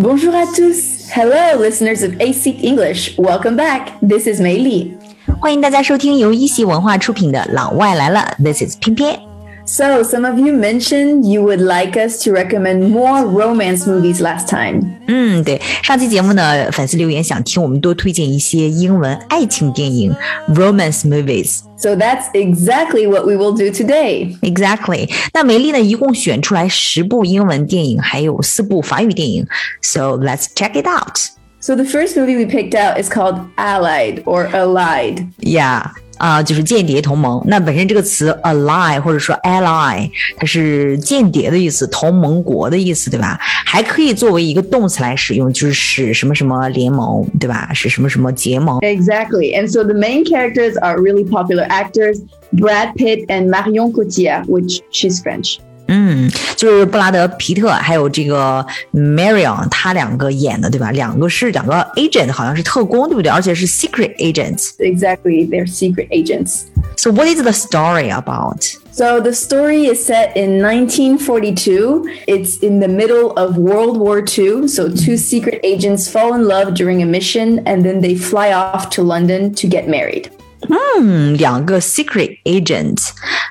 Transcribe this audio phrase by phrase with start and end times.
[0.00, 1.10] Bonjour à tous.
[1.12, 3.18] Hello, listeners of AC English.
[3.18, 3.98] Welcome back.
[4.00, 4.96] This is Mei Li.
[5.40, 9.27] 欢迎大家收听由一席文化出品的《老外来了》，This is 翩翩。
[9.68, 14.80] so, some of you mentioned you would like us to recommend more romance movies last time.
[15.06, 20.14] 嗯，对，上期节目呢，粉丝留言想听我们多推荐一些英文爱情电影
[20.48, 21.60] romance movies。
[21.76, 24.36] So that's exactly what we will do today.
[24.40, 25.10] Exactly.
[25.34, 29.46] 那梅莉呢，一共选出来十部英文电影，还有四部法语电影。
[29.82, 31.18] So let's check it out.
[31.60, 35.26] So the first movie we picked out is called Allied or Allied.
[35.40, 35.90] Yeah.
[36.18, 37.42] 啊、就是间谍同盟。
[37.46, 43.38] 那本身这个词 ally 或者说 ally，它是间谍的意思，同盟国的意思，对吧？
[43.40, 47.70] 还可以作为一个动词来使用，就是使什么什么联盟，对吧？
[47.72, 48.80] 使什么什么结盟。
[48.80, 49.54] Exactly.
[49.56, 52.20] And so the main characters are really popular actors,
[52.52, 55.58] Brad Pitt and Marion Cotillard, which she's French.
[55.87, 60.91] 嗯，就是布拉德皮特还有这个 Marion，他两个演的，对吧？
[60.91, 63.29] 两个是两个 agent，好像是特工，对不对？
[63.29, 64.71] 而且是 secret agents。
[64.79, 66.61] Exactly, they're secret agents.
[66.95, 68.63] So what is the story about?
[68.91, 72.05] So the story is set in 1942.
[72.27, 74.67] It's in the middle of World War II.
[74.67, 78.89] So two secret agents fall in love during a mission and then they fly off
[78.91, 80.31] to London to get married.
[80.99, 83.09] 嗯，两个 secret agent，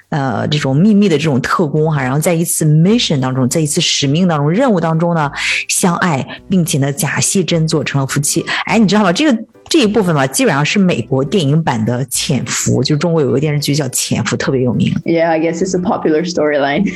[0.09, 5.31] 呃，这种秘密的这种特工哈，然后在一次 mission 当中，在一次使命当中、任务当中呢，
[5.69, 8.43] 相爱，并且呢假戏真做成了夫妻。
[8.65, 9.13] 哎，你知道吗？
[9.13, 14.91] 这个这一部分吧，基本上是美国电影版的《潜伏》，就中国有个电视剧叫《潜伏》，特别有名。
[15.05, 16.87] Yeah, I guess it's a popular storyline.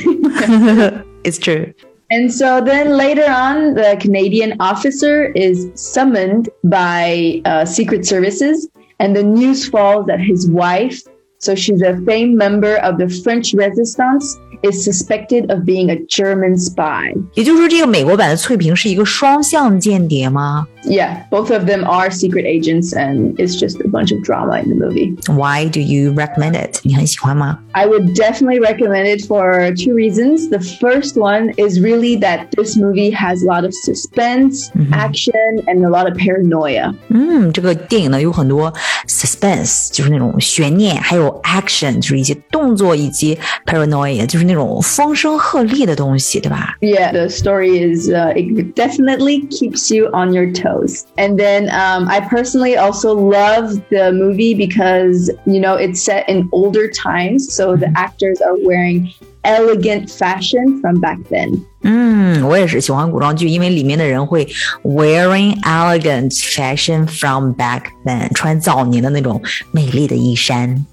[1.23, 1.73] It's true.
[2.09, 8.67] and so then later on, the Canadian officer is summoned by uh, Secret Services,
[9.02, 11.02] and the news falls that his wife,
[11.41, 16.57] so she's a famed member of the French Resistance, is suspected of being a German
[16.57, 17.13] spy.
[17.35, 24.61] 也就是说，这个美国版的翠萍是一个双向间谍吗 Yeah, both of them are secret agents, and it's just a bunch of drama
[24.61, 25.17] in the movie.
[25.27, 26.79] ？Why do you recommend it？
[26.83, 27.59] 你很喜欢吗？
[27.73, 30.49] I would definitely recommend it for two reasons.
[30.49, 35.85] The first one is really that this movie has a lot of suspense, action, and
[35.85, 36.95] a lot of paranoia.
[37.09, 38.73] 嗯，这个电影呢有很多
[39.07, 46.75] suspense，就是那种悬念，还有 action，就是一些动作，以及 paranoia，就是那种风声鹤唳的东西，对吧？
[46.81, 51.03] Yeah, the story is, uh, it definitely keeps you on your toes.
[51.15, 56.47] And then um, I personally also love the movie because, you know, it's set in
[56.51, 57.53] older times.
[57.53, 59.13] So the actors are wearing
[59.43, 61.61] elegant fashion from back then.
[61.83, 64.45] 嗯，我也是喜欢古装剧，因为里面的人会
[64.83, 69.41] wearing elegant fashion from back then，穿早年的那种
[69.71, 70.85] 美丽的衣衫。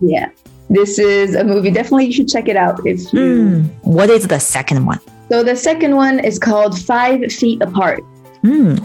[0.00, 0.30] yeah.
[0.68, 1.70] This is a movie.
[1.70, 3.20] Definitely you should check it out if you...
[3.20, 3.70] mm.
[3.82, 5.00] What is the second one?
[5.28, 8.02] So the second one is called Five Feet Apart.
[8.42, 8.80] Mm,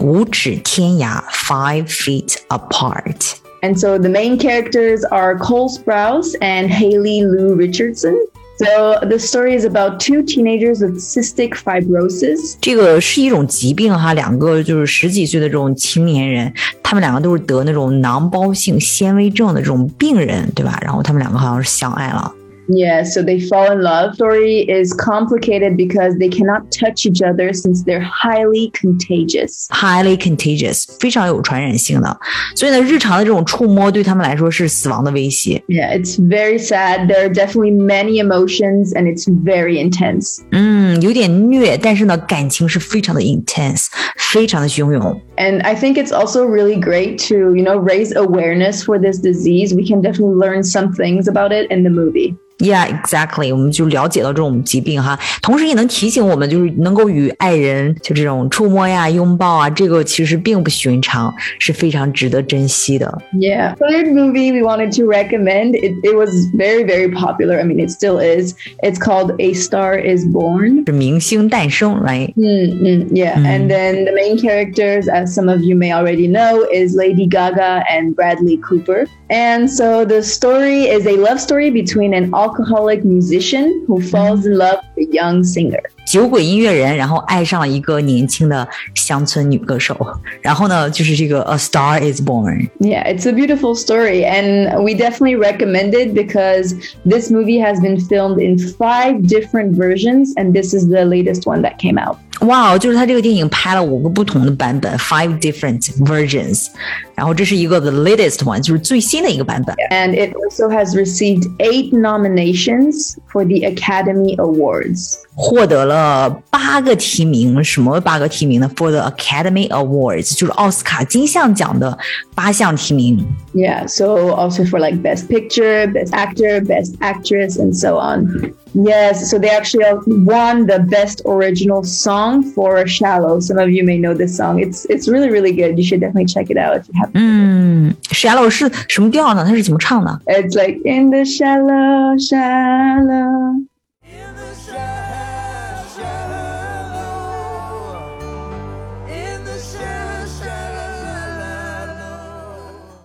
[1.30, 3.40] five feet apart.
[3.62, 8.26] And so the main characters are Cole Sprouse and Haley Lu Richardson.
[8.62, 12.54] So the story is about two teenagers with cystic fibrosis.
[12.60, 20.78] 这个是一种疾病哈，两个就是十几岁的这种青年人，他们两个都是得那种囊包性纤维症的这种病人，对吧？
[20.80, 22.32] 然后他们两个好像是相爱了。
[22.69, 24.15] Yeah, so they fall in love.
[24.15, 29.69] Story is complicated because they cannot touch each other since they're highly contagious.
[29.69, 32.19] highly contagious，非常有传染性的，
[32.55, 35.63] 所以呢，日常的这种触摸对他们来说是死亡的威胁。
[35.69, 37.07] Yeah, it's very sad.
[37.07, 40.41] There are definitely many emotions and it's very intense.
[40.51, 45.21] 嗯，有点虐，但是呢，感情是非常的 intense，非常的汹涌。
[45.37, 49.73] And I think it's also really great to, you know, raise awareness for this disease.
[49.73, 52.35] We can definitely learn some things about it in the movie.
[52.61, 63.15] Yeah, exactly，我们就了解到这种疾病哈，同时也能提醒我们，就是能够与爱人就这种触摸呀、拥抱啊，这个其实并不寻常，是非常值得珍惜的。
[63.33, 63.75] Yeah.
[63.75, 65.75] Third movie we wanted to recommend.
[65.75, 67.59] It, it was very, very popular.
[67.59, 68.55] I mean, it still is.
[68.81, 70.83] It's called A Star is Born.
[70.87, 72.33] 是明星诞生，right？
[72.33, 73.35] Mm, mm, yeah.
[73.37, 77.83] And then the main characters, as some of you may already know, is Lady Gaga
[77.87, 79.05] and Bradley Cooper.
[79.29, 84.57] And so the story is a love story between an alcoholic musician who falls in
[84.57, 85.81] love with a young singer.
[86.05, 88.65] 酒鬼音乐人，然后爱上了一个年轻的
[88.95, 89.95] 乡村女歌手，
[90.41, 92.69] 然后呢，就是这个 A Star Is Born。
[92.79, 96.73] Yeah, it's a beautiful story, and we definitely recommend it because
[97.05, 101.61] this movie has been filmed in five different versions, and this is the latest one
[101.63, 102.17] that came out.
[102.41, 106.67] 哇，就是他这个电影拍了五个不同的版本，five different versions。
[107.15, 109.75] 然后这是一个 the latest one，就是最新的一个版本。
[109.89, 115.15] And it also has received eight nominations for the Academy Awards.
[115.35, 118.69] 获得了八个提名，什么八个提名呢？
[118.75, 121.97] For the Academy Awards，就是奥斯卡金像奖的
[122.33, 123.23] 八项提名。
[123.53, 128.53] Yeah, so also for like Best Picture, Best Actor, Best Actress, and so on.
[128.73, 129.85] Yes, so they actually
[130.25, 133.39] won the Best Original Song for Shallow.
[133.39, 134.59] Some of you may know this song.
[134.59, 135.77] It's it's really really good.
[135.77, 137.07] You should definitely check it out if you have.
[137.14, 139.44] 嗯，Shallow 是什么调呢？
[139.46, 143.66] 它是怎么唱的？It's like in the shallow, shallow.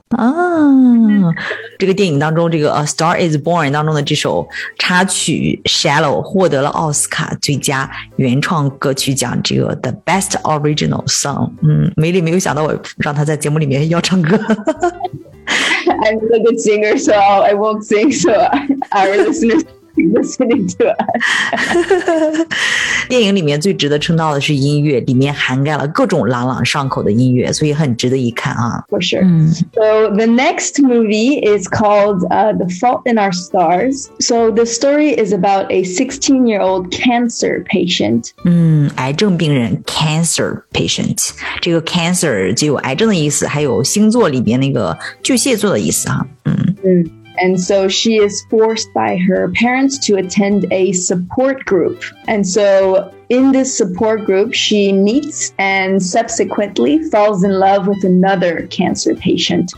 [0.10, 1.34] Ah, 啊，
[1.78, 4.48] 这个电影当中这个《A Star Is Born》当中的这首
[4.78, 11.52] 插曲《Shallow》获得了奥斯卡最佳原创歌曲奖，这个 The Best Original Song。
[11.62, 14.38] 嗯，梅莉没有想到我让她在节目里面要唱歌。
[15.88, 18.12] I'm not a good singer, so I won't sing.
[18.12, 18.32] So
[18.92, 19.64] our listeners.
[19.97, 22.47] listening to us.
[23.09, 28.83] 电影里面最值得称道的是音乐，里面涵盖了各种朗朗上口的音乐，所以很值得一看啊。
[28.89, 29.23] For sure.
[29.75, 34.09] So the next movie is called uh, The Fault in Our Stars.
[34.19, 38.31] So the story is about a 16-year-old cancer patient.
[38.45, 46.27] 嗯，癌症病人 cancer patient，这个 cancer 就有癌症的意思，还有星座里边那个巨蟹座的意思哈。
[46.45, 46.77] 嗯。
[46.83, 47.11] 嗯。
[47.38, 52.04] And so she is forced by her parents to attend a support group.
[52.28, 58.68] And so in this support group, she meets and subsequently falls in love with another
[58.68, 59.74] cancer patient.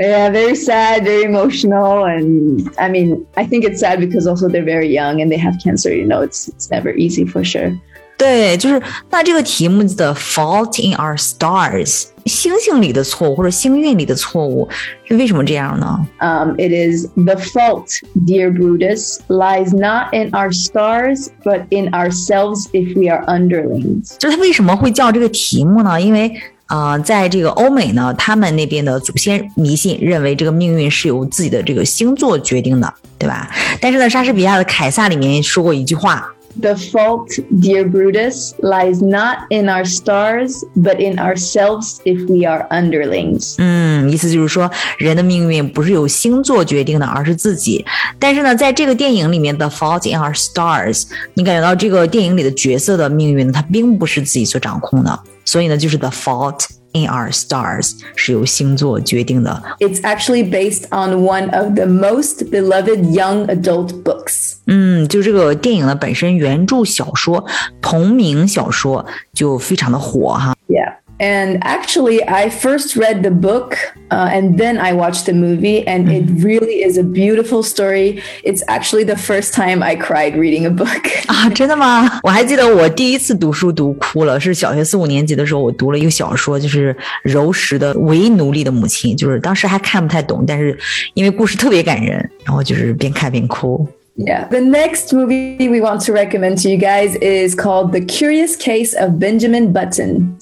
[0.00, 4.64] Yeah, very sad, very emotional, and I mean, I think it's sad because also they're
[4.64, 5.94] very young and they have cancer.
[5.94, 7.78] You know, it's it's never easy for sure.
[8.22, 8.80] 对，就是
[9.10, 14.68] 那这个题目的 fault in our stars，星星里的错误或者星运里的错误，
[15.08, 17.88] 是为什么这样呢？Um, it is the fault,
[18.24, 24.16] dear Brutus, lies not in our stars, but in ourselves if we are underlings。
[24.20, 26.00] 就是他为什么会叫这个题目呢？
[26.00, 26.32] 因为
[26.66, 33.50] 啊、呃，在这个欧美呢，他们那边的祖先迷信认为这个命运是由自己的这个星座决定的，对吧？
[33.80, 36.32] 但是呢，莎士比亚的《凯撒》里面说过一句话。
[36.60, 37.28] The fault,
[37.60, 43.56] dear Brutus, lies not in our stars, but in ourselves if we are underlings.
[43.58, 47.84] 嗯，意思就是说，人的命运不是由星座决定的，而是自己。
[48.18, 51.02] 但是呢，在这个电影里面的《Fault in Our Stars》，
[51.34, 55.18] 你感觉到这个电影里的角色的命运，它并不是自己所掌控的。
[55.44, 59.63] 所以呢，就是 The Fault in Our Stars 是由星座决定的。
[59.79, 64.53] It's actually based on one of the most beloved young adult books.
[64.65, 67.45] 嗯，就这个电影呢本身原着小说
[67.81, 70.55] 同名小说就非常的火哈。
[70.67, 70.95] Yeah.
[71.19, 73.75] And actually, I first read the book
[74.11, 76.45] uh, and then I watched the movie, and it mm-hmm.
[76.45, 78.21] really is a beautiful story.
[78.43, 81.09] It's actually the first time I cried reading a book.
[81.25, 82.19] 啊，真的吗？
[82.21, 90.77] 我还记得我第一次读书读哭了，是小学四五年级的时候，我读了一个小说，就是柔石的《为奴隶的母亲》，就是当时还看不太懂，但是
[91.15, 93.87] 因为故事特别感人，然后就是边看边哭。
[94.26, 94.48] yeah.
[94.48, 98.94] The next movie we want to recommend to you guys is called The Curious Case
[98.94, 100.38] of Benjamin button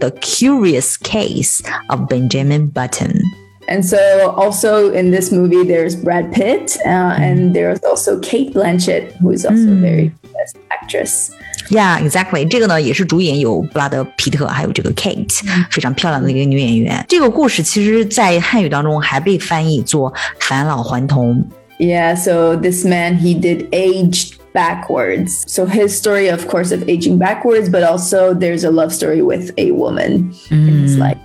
[0.00, 3.20] the Curious Case of Benjamin Button.
[3.66, 7.54] And so, also in this movie, there's Brad Pitt, uh, and mm.
[7.54, 9.80] there's also Cate Blanchett, who is also mm.
[9.80, 11.34] very best actress.
[11.70, 12.46] Yeah, exactly。
[12.48, 15.40] 这个呢也是主演有布拉德皮特，还有这个 Cate，
[15.70, 17.04] 非常漂亮的一个女演员。
[17.08, 21.44] 这个故事其实，在汉语当中还被翻译作返老还童。
[21.78, 25.42] Yeah, so this man he did age backwards.
[25.46, 29.50] So his story, of course, of aging backwards, but also there's a love story with
[29.56, 30.68] a woman mm.
[30.68, 31.18] in his life.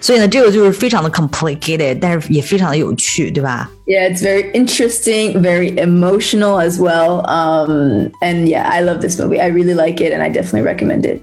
[0.00, 7.22] 所以呢，这个就是非常的 complicated，但是也非常的有趣，对吧？Yeah, it's very interesting, very emotional as well.
[7.26, 9.40] Um, and yeah, I love this movie.
[9.40, 11.20] I really like it, and I definitely recommend it.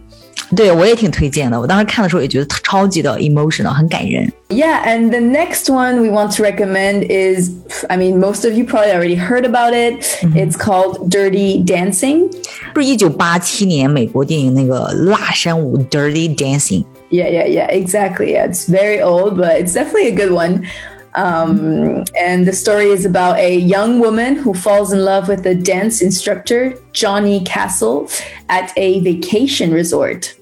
[0.55, 1.59] 对，我也挺推荐的。
[1.59, 4.31] 我当时看的时候也觉得超级的 emotional，很感人。
[4.49, 7.49] Yeah, and the next one we want to recommend is,
[7.87, 10.03] I mean, most of you probably already heard about it.
[10.21, 10.37] Mm-hmm.
[10.37, 12.29] It's called Dirty Dancing.
[12.71, 16.83] 不是一九八七年美国电影那个《辣身舞》Dirty Dancing。
[17.13, 18.33] Yeah, yeah, yeah, exactly.
[18.33, 20.67] Yeah, it's very old, but it's definitely a good one.
[21.13, 25.53] Um, and the story is about a young woman who falls in love with a
[25.53, 28.09] dance instructor, Johnny Castle,
[28.49, 30.33] at a vacation resort.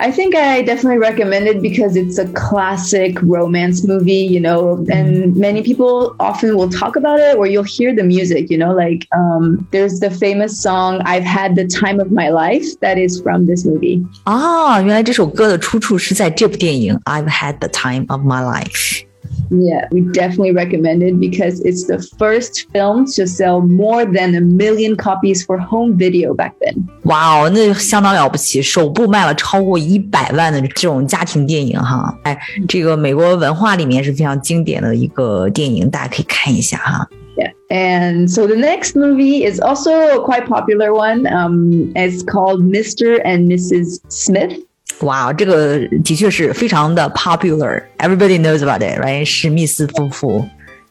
[0.00, 5.36] I think I definitely recommend it because it's a classic romance movie, you know, and
[5.36, 9.06] many people often will talk about it or you'll hear the music, you know, like
[9.12, 13.46] um, there's the famous song I've Had the Time of My Life that is from
[13.46, 14.04] this movie.
[14.24, 19.02] 啊，原来这首歌的出处是在这部电影《I've Had the Time of My Life》。
[19.50, 24.40] Yeah, we definitely recommend it because it's the first film to sell more than a
[24.40, 26.84] million copies for home video back then.
[27.04, 32.18] 哇哦，那相当了不起，首部卖了超过一百万的这种家庭电影哈。
[32.24, 32.36] 哎，
[32.66, 37.08] 这个美国文化里面是非常经典的一个电影，大家可以看一下哈。
[37.36, 37.52] Yeah.
[37.68, 41.26] And so the next movie is also a quite popular one.
[41.26, 43.20] Um, it's called Mr.
[43.24, 43.98] and Mrs.
[44.08, 44.58] Smith.
[45.00, 49.24] 哇，这个的确是非常的 popular，everybody knows about it，right？
[49.24, 50.44] 史密斯夫妇。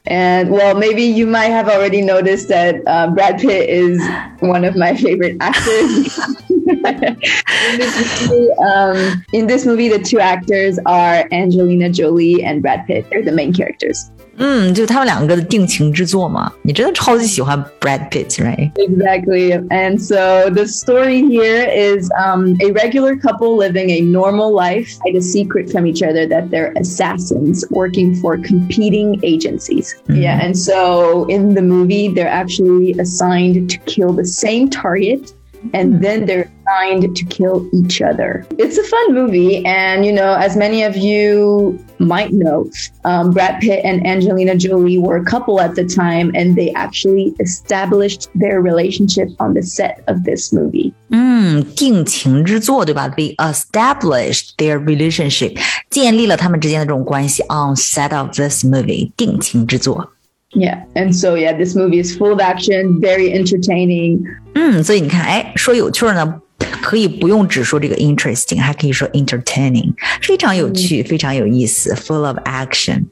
[0.05, 4.01] And well, maybe you might have already noticed that uh, Brad Pitt is
[4.41, 6.19] one of my favorite actors.
[6.67, 12.85] in, this movie, um, in this movie, the two actors are Angelina Jolie and Brad
[12.85, 13.05] Pitt.
[13.09, 14.11] They're the main characters.
[14.37, 16.51] 嗯，就他们两个的定情之作嘛。
[16.63, 18.71] 你真的超级喜欢 Brad Pitt，right？
[18.73, 19.51] Exactly.
[19.69, 25.15] And so the story here is um, a regular couple living a normal life, hide
[25.15, 29.95] a secret from each other that they're assassins working for competing agencies.
[30.09, 30.39] Yeah.
[30.41, 35.31] And so in the movie, they're actually assigned to kill the same target.
[35.73, 38.45] And then they're assigned to kill each other.
[38.57, 39.65] It's a fun movie.
[39.65, 42.69] And, you know, as many of you might know,
[43.05, 47.33] um, Brad Pitt and Angelina Jolie were a couple at the time, and they actually
[47.39, 50.91] established their relationship on the set of this movie.
[51.11, 53.07] 嗯，定情之作，对吧？
[53.07, 55.57] They established their relationship，
[55.89, 60.09] 建立了他们之间的这种关系 on set of this movie，定情之作。
[60.55, 60.83] Yeah.
[60.93, 64.23] And so, yeah, this movie is full of action, very entertaining.
[64.53, 66.41] 嗯，所以你看，哎，说有趣儿呢，
[66.81, 73.05] 可以不用只说这个 interesting，还可以说 entertaining，非常有趣，非常有意思，full of action。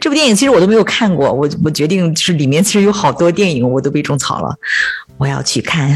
[0.00, 4.54] 这部电影其实我都没有看过，我我决定就是里面其实有好多电影我都被种草了，
[5.16, 5.90] 我要去看。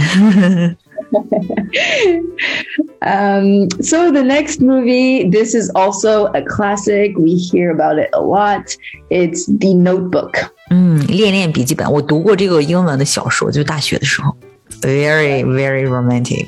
[3.02, 7.16] Um, so the next movie, this is also a classic.
[7.16, 8.74] We hear about it a lot.
[9.10, 10.50] It's The Notebook.
[10.70, 14.34] 嗯，恋恋笔记本，我读过这个英文的小说，就大学的时候，
[14.80, 16.46] very very romantic。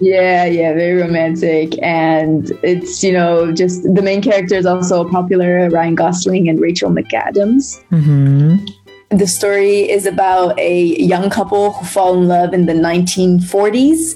[0.00, 1.76] Yeah, yeah, very romantic.
[1.82, 6.92] And it's, you know, just the main character is also popular Ryan Gosling and Rachel
[6.92, 7.78] McAdams.
[7.90, 8.60] 嗯哼。
[9.10, 14.14] The story is about a young couple who fall in love in the 1940s,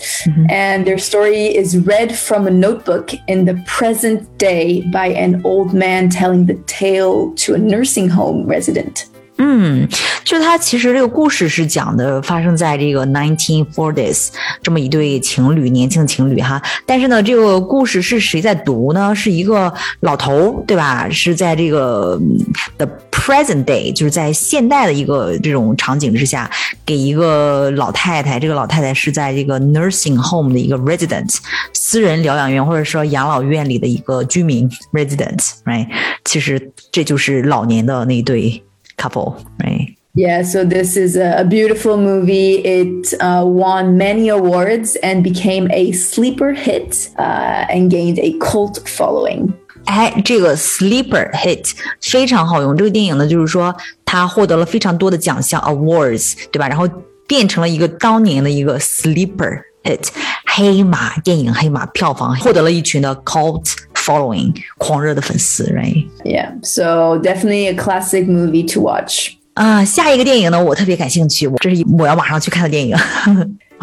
[0.50, 5.72] and their story is read from a notebook in the present day by an old
[5.72, 9.06] man telling the tale to a nursing home resident.
[9.39, 9.87] 嗯，
[10.23, 14.29] 就它其实这个故事是讲的发生在这个 nineteen forties
[14.63, 16.61] 这么一对情侣，年轻情侣哈。
[16.85, 19.13] 但是呢，这个故事是谁在读呢？
[19.13, 21.07] 是一个老头，对吧？
[21.09, 22.37] 是在这个嗯
[22.77, 26.49] the present day，就是在现代的一个这种场景之下，
[26.83, 28.39] 给一个老太太。
[28.39, 31.37] 这个老太太是在这个 nursing home 的一个 resident，
[31.73, 35.87] 私人疗养院或者说养老院里的一个居民 resident，right？
[36.25, 38.63] 其实这就是老年的那对。
[38.96, 39.96] couple, right?
[40.14, 42.56] Yeah, so this is a, a beautiful movie.
[42.56, 48.80] It uh, won many awards and became a sleeper hit uh, and gained a cult
[48.86, 49.54] following.
[49.86, 52.76] 哎，这个 sleeper hit 非常好用。
[52.76, 53.74] 这个电影呢，就是说
[54.04, 56.68] 它获得了非常多的奖项 awards，对吧？
[56.68, 56.86] 然后
[57.26, 60.08] 变成了一个当年的一个 sleeper hit，
[60.44, 63.72] 黑马电影黑马票房获得了一群的 cult
[64.06, 66.06] following 狂热的粉丝，right？
[66.24, 69.32] Yeah, so definitely a classic movie to watch.
[69.54, 72.96] 啊、下一个电影呢，我特别感兴趣，我这是我要马上去看的电影。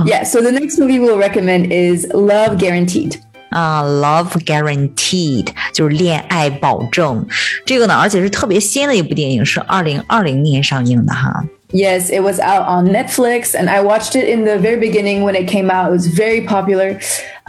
[0.05, 3.15] Yeah, so the next movie we'll recommend is Love Guaranteed.
[3.49, 7.25] 啊、l o v e Guaranteed 就是恋爱保证，
[7.65, 11.43] 这个呢，而且是特别新的一部电影，是二零二零年上映的哈。
[11.73, 15.35] Yes, it was out on Netflix, and I watched it in the very beginning when
[15.35, 15.89] it came out.
[15.89, 16.99] It was very popular.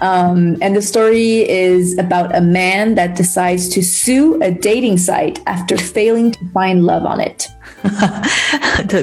[0.02, 5.40] Um, and the story is about a man that decides to sue a dating site
[5.46, 7.48] after failing to find love on it.
[7.82, 9.02] 他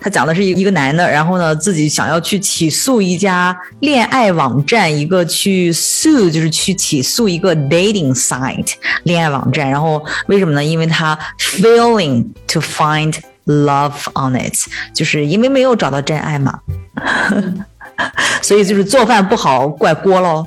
[0.00, 8.74] 他讲的是一个男的，然后呢，自己想要去起诉一家恋爱网站，一个去 sue 就是去起诉一个 dating site
[9.04, 10.64] 恋爱网站，然后为什么呢？
[10.64, 13.14] 因为他 failing to find
[13.50, 14.54] love on it，
[14.94, 16.60] 就是因为没有找到真爱嘛，
[18.42, 20.46] 所以就是做饭不好怪锅喽。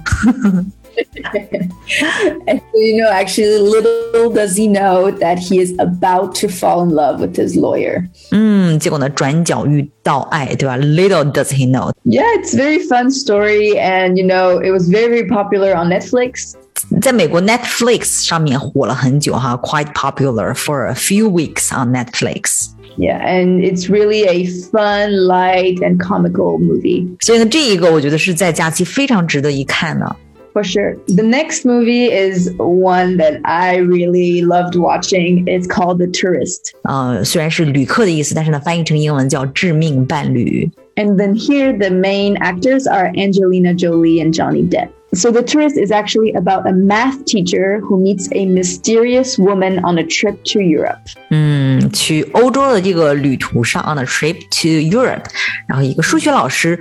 [2.46, 6.84] And so, you know, actually, little does he know that he is about to fall
[6.84, 8.03] in love with his lawyer.
[8.31, 10.77] 嗯，结果呢，转角遇到爱，对吧？
[10.77, 15.08] Little does he know， Yeah, it's a very fun story, and you know, it was very,
[15.08, 16.55] very popular on Netflix.
[17.01, 22.72] 在美国 Netflix 上面火了很久哈，quite popular for a few weeks on Netflix。
[22.98, 30.15] Yeah, and it's really a fun, light, and comical movie 所以呢，这一个我觉得是在假期非常值得一看的。
[30.53, 30.98] for sure.
[31.08, 35.46] The next movie is one that I really loved watching.
[35.48, 36.74] It's called The Tourist.
[36.84, 40.69] 呃，虽然是旅客的意思，但是呢，翻译成英文叫致命伴侣。
[40.96, 44.89] And then here, the main actors are Angelina Jolie and Johnny Depp.
[45.12, 49.98] So, The Tourist is actually about a math teacher who meets a mysterious woman on
[49.98, 51.00] a trip to Europe.
[51.31, 51.62] 嗯，
[51.93, 54.67] 去欧洲的这个旅途上，on a trip to
[54.98, 55.25] Europe，
[55.67, 56.79] 然后一个数学老师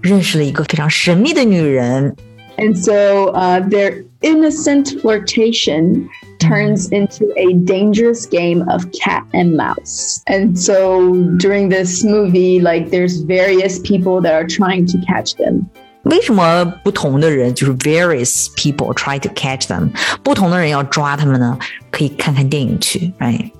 [0.00, 2.14] 认识了一个非常神秘的女人。
[2.58, 6.08] And so, uh, their innocent flirtation
[6.38, 10.22] turns into a dangerous game of cat and mouse.
[10.24, 15.66] And so, during this movie, like, there's various people that are trying to catch them.
[16.04, 19.90] 为什么不同的人就是 various people try to catch them？
[20.22, 21.58] 不同的人要抓他们呢？
[21.90, 23.50] 可以看看电影去，right？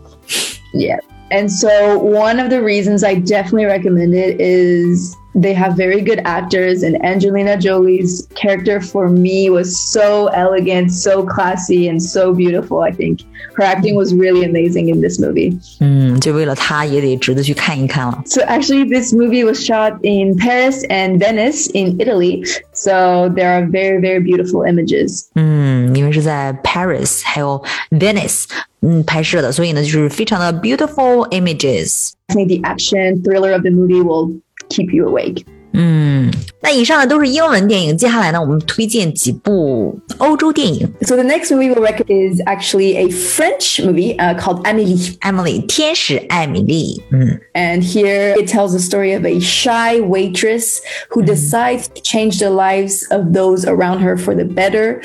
[0.73, 0.99] Yeah.
[1.31, 6.20] And so one of the reasons I definitely recommend it is they have very good
[6.24, 12.80] actors and Angelina Jolie's character for me was so elegant, so classy and so beautiful.
[12.80, 13.20] I think
[13.54, 15.58] her acting was really amazing in this movie.
[15.80, 18.22] 嗯，就为了他也得值得去看一看了。
[18.26, 22.42] So actually this movie was shot in Paris and Venice in Italy.
[22.72, 25.26] So there are very very beautiful images.
[25.34, 28.44] 嗯，因为是在 Paris 还有 Venice
[28.80, 32.12] 嗯拍摄的，所以呢就是非常的 beautiful images。
[32.28, 35.44] I think the action thriller of the movie will keep you awake.
[35.78, 40.90] 嗯，那以上呢都是英文电影，接下来呢我们推荐几部欧洲电影。
[41.02, 45.18] So the next movie we'll recommend is actually a French movie uh, called Amélie.
[45.18, 50.78] Emily 天使艾米丽，嗯 And here it tells the story of a shy waitress
[51.10, 55.02] who decides to change the lives of those around her for the better.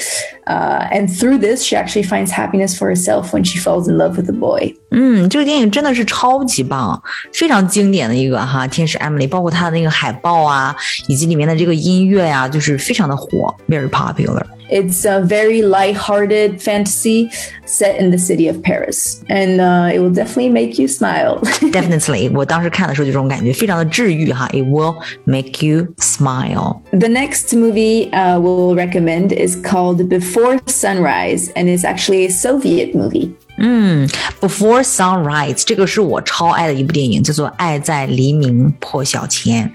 [0.47, 4.15] Uh, and through this, she actually finds happiness for herself when she falls in love
[4.15, 4.73] with a boy.
[4.95, 7.01] 嗯，这个电影真的是超级棒，
[7.33, 10.75] 非常经典的一个哈，天使艾米丽，包括它的那个海报啊，
[11.07, 14.43] 以及里面的这个音乐呀、就是非常的火，very popular。
[14.69, 17.29] It's a very light-hearted fantasy
[17.65, 19.21] set in the city of Paris.
[19.27, 21.41] And uh, it will definitely make you smile.
[21.73, 26.79] Definitely，我当时看的时候就这种感觉，非常的治愈哈，It will make you smile。
[26.91, 32.95] The next movie uh, we'll recommend is called Before Sunrise, and it's actually a Soviet
[32.95, 33.31] movie.
[33.57, 34.07] 嗯，
[34.39, 39.67] Before Sunrise 这个是我超爱的一部电影，叫做《爱在黎明破晓前》，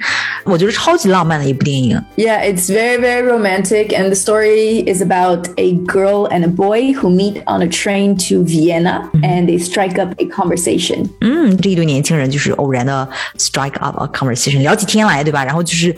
[0.45, 1.97] 我觉得超级浪漫的一部电影。
[2.17, 6.95] Yeah, it's very, very romantic, and the story is about a girl and a boy
[6.95, 11.09] who meet on a train to Vienna and they strike up a conversation.
[11.21, 15.45] 嗯，这一对年轻人就是偶然的 strike up a conversation，聊起天来，对吧？
[15.45, 15.95] 然后就是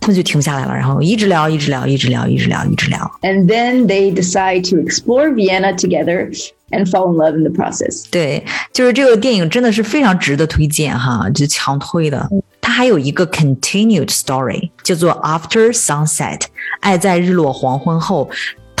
[0.00, 3.10] 他们就停下来了，然后一直聊，一直聊，一直聊，一直聊，一直聊。
[3.22, 6.30] And then they decide to explore Vienna together
[6.73, 8.05] and fall in love in the process.
[8.09, 12.27] 对，就是这个电影真的是非常值得推荐哈，就强推的。
[12.59, 16.41] 它还有一个 continued story，叫做 After Sunset，
[16.79, 18.29] 爱在日落黄昏后。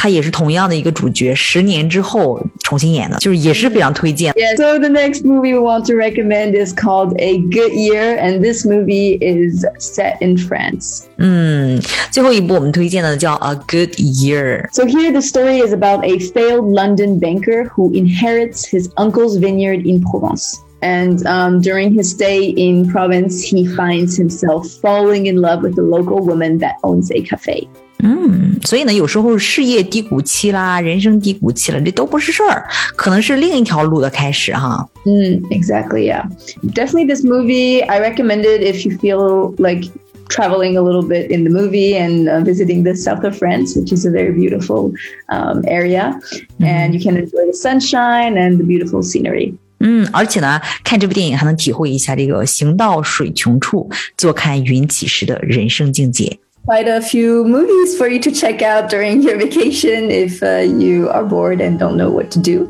[0.02, 4.32] 它也是同样的一个主角，十年之后重新演的，就是也是非常推荐。
[4.34, 8.40] Yeah, so the next movie we want to recommend is called A Good Year, and
[8.40, 11.02] this movie is set in France.
[11.16, 11.80] 嗯，
[12.12, 14.68] 最后一部我们推荐的叫 A Good Year。
[14.72, 19.84] So here the story is about a failed London banker who inherits his uncle's vineyard
[19.84, 20.60] in Provence.
[20.80, 25.82] And um, during his stay in Provence, he finds himself falling in love with the
[25.82, 27.68] local woman that owns a cafe.
[28.05, 34.85] 嗯，所以呢，有时候事业低谷期啦，人生低谷期了，这都不是事儿，可能是另一条路的开始哈。
[35.05, 36.25] Mm, exactly, yeah.
[36.73, 39.89] Definitely this movie, I recommend it if you feel like
[40.27, 43.93] traveling a little bit in the movie and uh, visiting the south of France, which
[43.93, 44.91] is a very beautiful
[45.29, 46.19] um, area.
[46.59, 49.53] And you can enjoy the sunshine and the beautiful scenery.
[49.79, 56.39] 嗯，而且呢，看这部电影还能体会一下这个“行到水穷处，坐看云起时”的人生境界。
[56.66, 61.24] quite a few movies for you to check out during your vacation if uh, you are
[61.24, 62.68] bored and don't know what to do.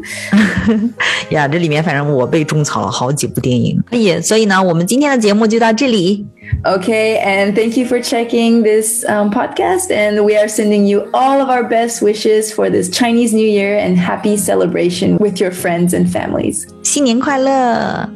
[1.30, 3.82] 呀，这里面反正我被种草了好几部电影。
[3.90, 6.24] 也所以呢，我们今天的节目就到这里。
[6.64, 9.90] Okay, and thank you for checking this um, podcast.
[9.90, 13.76] And we are sending you all of our best wishes for this Chinese New Year
[13.78, 16.66] and happy celebration with your friends and families.
[16.82, 18.08] 新年快乐，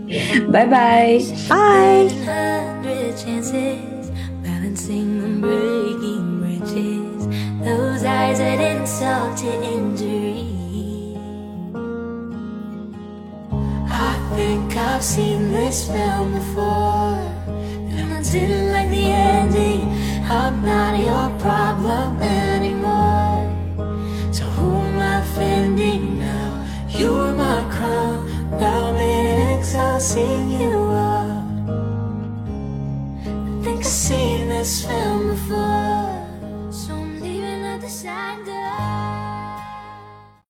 [0.51, 1.21] Bye bye.
[1.49, 2.07] 拜。
[8.38, 10.46] Eyes that insult to injury.
[13.90, 17.18] I think I've seen this film before,
[17.90, 19.90] and I didn't like the ending.
[20.30, 21.37] I'm not your